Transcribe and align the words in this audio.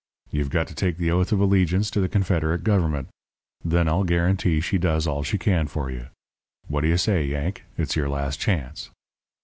You've 0.31 0.49
got 0.49 0.67
to 0.67 0.73
take 0.73 0.97
the 0.97 1.11
oath 1.11 1.31
of 1.31 1.39
allegiance 1.39 1.91
to 1.91 1.99
the 2.01 2.09
Confederate 2.09 2.63
Government. 2.63 3.07
Then 3.63 3.87
I'll 3.87 4.03
guarantee 4.03 4.59
she 4.59 4.79
does 4.79 5.05
all 5.05 5.21
she 5.21 5.37
can 5.37 5.67
for 5.67 5.91
you. 5.91 6.07
What 6.67 6.81
do 6.81 6.87
you 6.87 6.97
say, 6.97 7.23
Yank? 7.23 7.65
it's 7.77 7.95
your 7.95 8.09
last 8.09 8.39
chance.' 8.39 8.89